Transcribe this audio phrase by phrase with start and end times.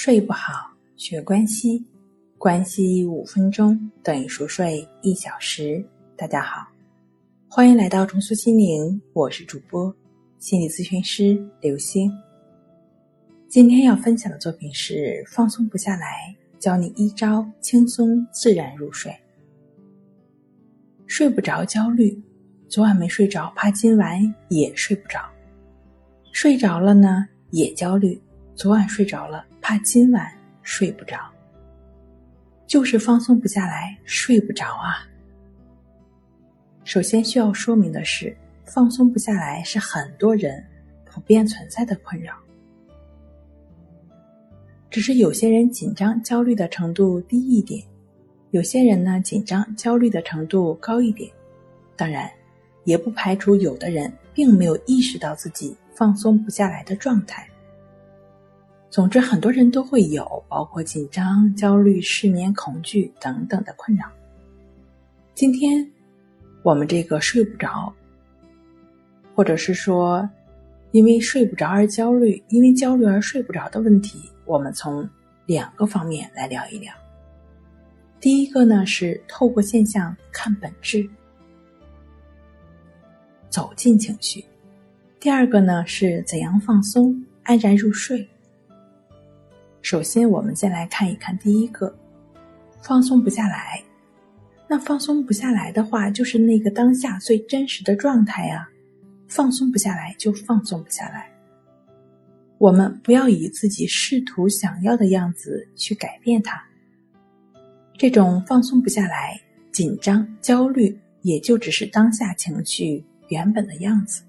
[0.00, 1.84] 睡不好，学关西，
[2.38, 5.84] 关系五分钟等于熟睡一小时。
[6.16, 6.64] 大家好，
[7.48, 9.92] 欢迎来到重塑心灵，我是主播
[10.38, 12.08] 心理咨询师刘星。
[13.48, 19.12] 今天要分享的作品是放松不下来，教你一招轻松自然入睡。
[21.08, 22.16] 睡不着，焦虑，
[22.68, 25.18] 昨晚没睡着，怕今晚也睡不着；
[26.30, 28.16] 睡着了呢，也焦虑，
[28.58, 29.46] 昨晚睡着了。
[29.60, 30.28] 怕今晚
[30.62, 31.30] 睡不着，
[32.66, 35.06] 就是放松不下来，睡不着啊。
[36.82, 40.64] 首先需要说明的是，放松不下来是很多人
[41.04, 42.34] 普遍存在的困扰，
[44.90, 47.80] 只是有些人紧张焦虑的程度低一点，
[48.50, 51.30] 有些人呢紧张焦虑的程度高一点。
[51.94, 52.28] 当然，
[52.82, 57.48] 也不排除有的人并没有意识到自己放松不下来的状态。
[58.90, 64.06] 总之，很多人都会有，包括紧张、焦虑、失眠、恐惧等等的困扰。
[65.34, 65.86] 今天，
[66.62, 67.92] 我们这个睡不着，
[69.34, 70.28] 或者是说
[70.92, 75.06] 因为睡不着而焦虑，因为焦虑而睡不着的问题，我们从
[75.44, 76.90] 两个方面来聊一聊。
[78.20, 81.06] 第一个呢是透过现象看本质，
[83.50, 84.42] 走进情绪；
[85.20, 88.26] 第二个呢是怎样放松，安然入睡。
[89.80, 91.96] 首先，我们先来看一看第一个，
[92.82, 93.82] 放松不下来。
[94.68, 98.68] 那放松不下来的话，就是那个当下最真实的状态啊。
[99.28, 101.30] 放松不下来，就放松不下来。
[102.58, 106.62] 我们不要以自己试图想要的样子去改变它。
[107.96, 109.40] 这种放松不下来、
[109.72, 114.22] 紧张、焦虑，也就只是当下情绪原本的样子。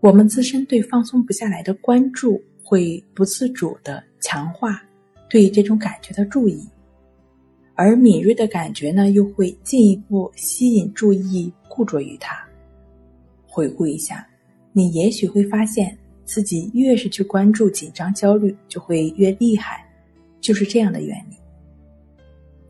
[0.00, 2.42] 我们自身对放松不下来的关注。
[2.72, 4.82] 会不自主的强化
[5.28, 6.66] 对这种感觉的注意，
[7.74, 12.34] 而敏锐的感觉呢，又会进一步吸引注意，固着于它。
[13.46, 14.26] 回顾一下，
[14.72, 15.94] 你也许会发现
[16.24, 19.86] 自己越是去关注紧张、焦虑，就会越厉害，
[20.40, 21.36] 就是这样的原理。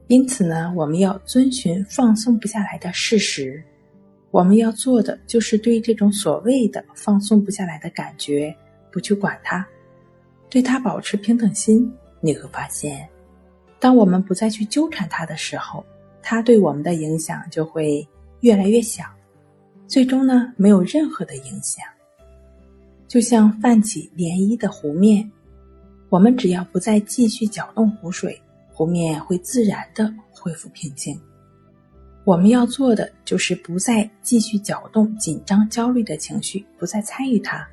[0.08, 3.62] 因此呢，我们要遵循放松不下来的事实，
[4.32, 8.52] 我们要做的就是对这种所谓的放松不下来的感觉，
[8.90, 9.64] 不去管它。
[10.52, 11.90] 对他保持平等心，
[12.20, 13.08] 你会发现，
[13.80, 15.82] 当我们不再去纠缠他的时候，
[16.20, 18.06] 他对我们的影响就会
[18.40, 19.02] 越来越小，
[19.86, 21.82] 最终呢，没有任何的影响。
[23.08, 25.26] 就像泛起涟漪的湖面，
[26.10, 28.38] 我们只要不再继续搅动湖水，
[28.74, 31.18] 湖面会自然的恢复平静。
[32.24, 37.66] 我们要做的就是不再继续搅动紧张、焦虑的情绪，不再参与它，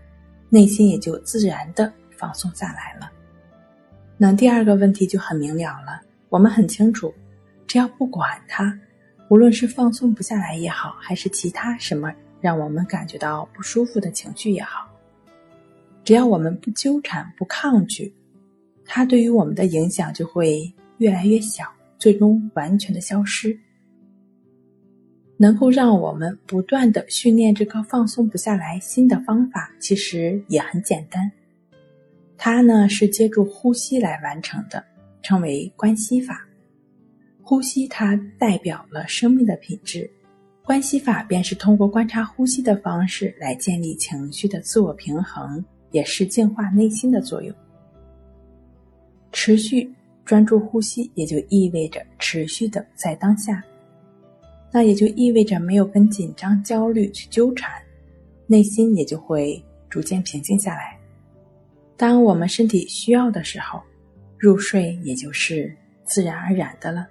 [0.47, 1.91] 内心也就自然的。
[2.19, 3.09] 放松下来了，
[4.17, 6.01] 那第二个问题就很明了了。
[6.27, 7.13] 我们很清楚，
[7.65, 8.77] 只要不管它，
[9.29, 14.85] 无论是放松不下来也好，还是其他什么让我们感觉到不舒服的情绪也好，
[16.03, 18.13] 只要我们不纠缠、不抗拒，
[18.85, 21.63] 它对于我们的影响就会越来越小，
[21.97, 23.57] 最终完全的消失。
[25.41, 31.31] 能够让我们不断的训练这个放松不下来心的方法，其实也很简单。
[32.41, 34.81] 它呢是借助呼吸来完成的，
[35.21, 36.47] 称为关系法。
[37.43, 40.09] 呼吸它代表了生命的品质，
[40.63, 47.53] 关系法便是通过观察呼吸的方式来建立情绪的自我平衡，也是净化内心的作用。
[49.33, 49.91] 持续
[50.23, 53.61] 专注呼吸，也就意味着持续的在当下，
[54.71, 57.69] 那也就意味着没有跟紧张、焦虑去纠缠，
[58.47, 60.98] 内心也就会逐渐平静下来。
[61.99, 63.83] 当我们身体需要的时候，
[64.37, 67.05] 入睡也就是自然而然的了。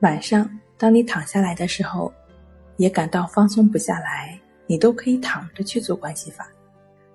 [0.00, 2.12] 晚上，当你躺下来的时候，
[2.76, 6.46] 也感到放松不下来，你都可以躺着去做关系法，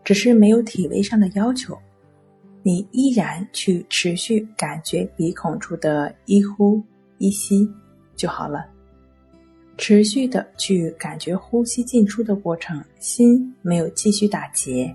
[0.03, 1.77] 只是没有体位上的要求，
[2.63, 6.83] 你依然去持续感觉鼻孔处的一呼
[7.19, 7.69] 一吸
[8.15, 8.65] 就好了，
[9.77, 14.91] 持续的去感觉呼吸进出的过程，心没有继续打结。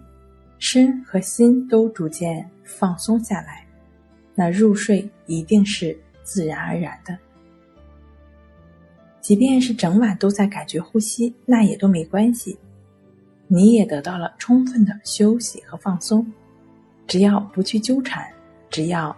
[0.66, 3.66] 身和心都逐渐放松下来，
[4.34, 7.14] 那入睡一定是自然而然的。
[9.20, 12.58] 即便是整晚都在感觉呼吸，那也都没关系，
[13.46, 16.26] 你也得到了充分的休息和放松。
[17.06, 18.26] 只要不去纠缠，
[18.70, 19.14] 只要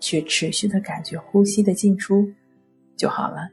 [0.00, 2.28] 去持续的感觉呼吸的进出
[2.96, 3.48] 就好了。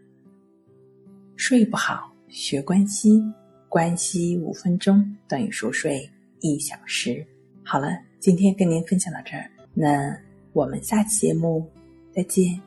[1.36, 3.22] 睡不好，学关息，
[3.70, 6.10] 关息五分钟等于熟睡。
[6.42, 7.26] 一小时，
[7.68, 7.88] 好了，
[8.20, 10.16] 今天跟您分享到这儿，那
[10.54, 11.68] 我们下期节目
[12.14, 12.62] 再见。